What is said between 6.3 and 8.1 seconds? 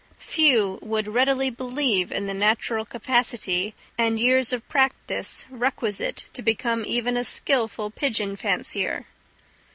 to become even a skilful